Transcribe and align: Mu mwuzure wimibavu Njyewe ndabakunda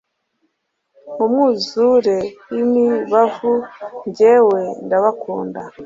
Mu 1.15 1.25
mwuzure 1.31 2.17
wimibavu 2.51 3.53
Njyewe 4.07 4.59
ndabakunda 4.85 5.61